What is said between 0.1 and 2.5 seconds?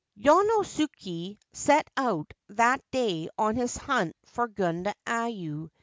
Yonosuke set out